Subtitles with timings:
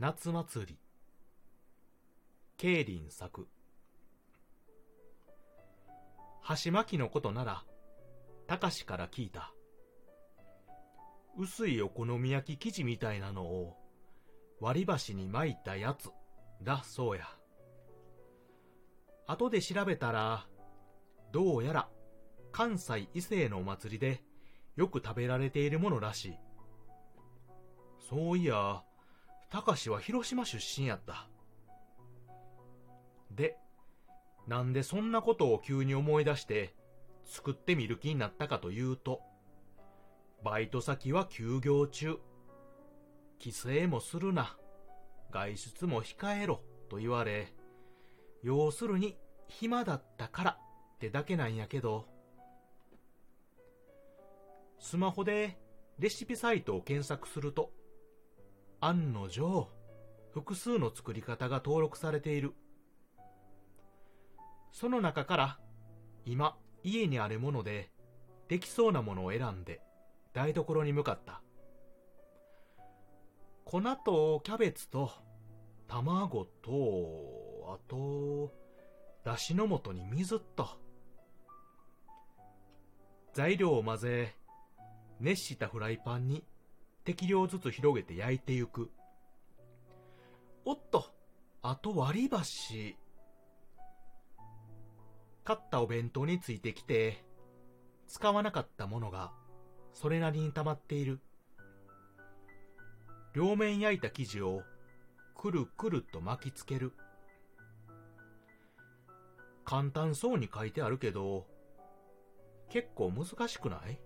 [0.00, 0.78] 夏祭り。
[2.56, 3.46] 競輪作。
[6.40, 7.64] 箸巻きのことなら
[8.46, 9.52] たかしから聞いた。
[11.38, 13.76] 薄いお好み焼き生地みたいなのを
[14.58, 16.08] 割り箸に巻いたやつ。
[16.62, 17.28] だそうや。
[19.26, 20.46] 後で調べたら
[21.30, 21.88] どうやら
[22.52, 24.22] 関西伊勢のお祭りで
[24.76, 26.34] よく食べられているものらしい。
[28.08, 28.82] そういや
[29.50, 31.28] たかしは広島出身やった。
[33.30, 33.56] で、
[34.46, 36.74] なんでそんなことを急に思い出して
[37.24, 39.20] 作ってみる気になったかというと、
[40.42, 42.18] バイト先は休業中。
[43.38, 44.56] 帰省もするな。
[45.30, 47.52] 外出も控えろと言われ、
[48.42, 49.16] 要するに
[49.48, 50.50] 暇だったから
[50.96, 52.06] ってだけなんやけど、
[54.78, 55.58] スマホで
[55.98, 57.72] レシピサイトを検索すると、
[58.80, 59.68] 案の定、
[60.32, 62.54] 複数の作り方が登録されている。
[64.72, 65.60] その中から、
[66.24, 67.90] 今、家にあるもので、
[68.48, 69.82] できそうなものを選んで、
[70.32, 71.42] 台所に向かった。
[73.64, 75.10] 粉とキャベツと、
[75.86, 78.52] 卵と、あと、
[79.24, 80.80] だしの素に水と。
[83.34, 84.34] 材料を混ぜ、
[85.20, 86.44] 熱したフライパンに
[87.10, 88.88] 適量ずつ広げて焼いてゆく。
[90.64, 91.06] おっと、
[91.60, 92.96] あと割り箸。
[95.42, 97.24] 買ったお弁当についてきて、
[98.06, 99.32] 使わなかったものが、
[99.92, 101.18] それなりに溜まっている。
[103.34, 104.62] 両面焼いた生地を、
[105.34, 106.92] くるくると巻きつける。
[109.64, 111.48] 簡単そうに書いてあるけど、
[112.68, 113.98] 結構難しくない？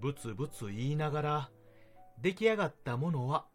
[0.00, 1.50] ブツブツ言いながら、
[2.20, 3.46] 出来上がったものは、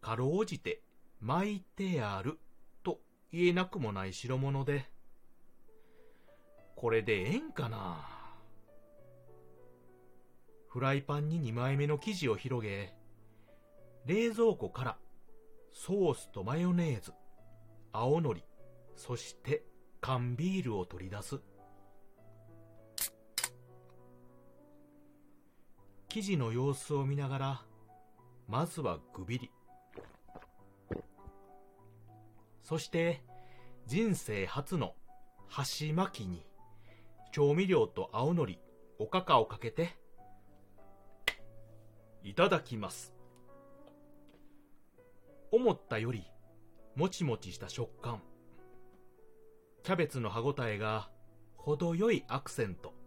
[0.00, 0.82] かろうじて
[1.20, 2.38] 巻いてある
[2.82, 2.98] と
[3.30, 4.90] 言えなくもない代物で、
[6.74, 8.08] これでええんかな？
[10.68, 12.94] フライパンに2枚目の生地を広げ、
[14.06, 14.96] 冷蔵庫から
[15.72, 17.12] ソースとマヨネーズ、
[17.92, 18.42] 青のり、
[18.96, 19.62] そして
[20.00, 21.40] 缶ビールを取り出す。
[26.12, 27.62] 生地の様子を見ながら、
[28.46, 29.50] まずはぐびり。
[32.60, 33.22] そして、
[33.86, 34.92] 人生初の
[35.48, 36.44] 箸巻きに、
[37.32, 38.58] 調味料と青のり、
[38.98, 39.96] おかかをかけて、
[42.22, 43.14] いただきます。
[45.50, 46.26] 思ったより、
[46.94, 48.20] もちもちした食感。
[49.82, 51.08] キャベツの歯ごたえが、
[51.56, 53.01] 程よいアクセント。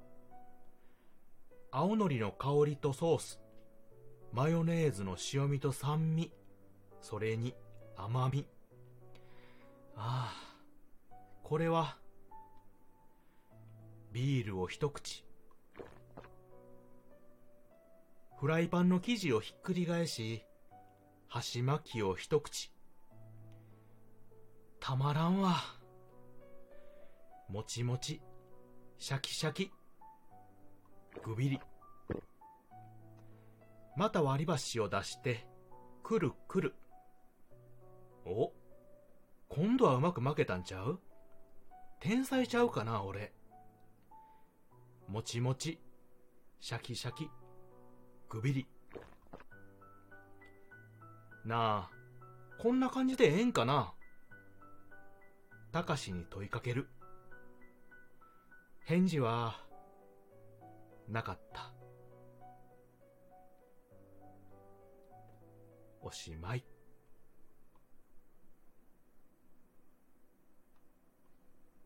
[1.78, 3.38] 青のりの香りとソース、
[4.32, 6.32] マヨネーズの塩味と酸味、
[7.02, 7.54] それに
[7.98, 8.48] 甘み。
[9.98, 10.34] あ
[11.12, 11.98] あ、これは、
[14.14, 15.26] ビールを一口。
[18.40, 20.46] フライパンの生地をひっくり返し、
[21.28, 22.72] 箸巻きを一口。
[24.80, 25.58] たまらんわ。
[27.50, 28.22] もちもち、
[28.98, 29.74] シャキシャキ。
[31.24, 31.60] ぐびり。
[33.96, 35.48] また割り箸を出して、
[36.04, 36.76] くるくる。
[38.26, 38.52] お
[39.50, 41.00] 今度はうまく負けたんちゃう？
[42.00, 43.34] 天才ちゃうかな、俺。
[45.08, 45.80] もちもち、
[46.60, 47.30] シャキシャキ、
[48.30, 48.68] ぐびり。
[51.46, 51.92] なあ、
[52.60, 53.94] こんな感じでええんかな？
[55.72, 56.88] たかしに問いかける。
[58.84, 59.60] 返事は、
[61.08, 61.72] なかった。
[66.02, 66.75] おしまい。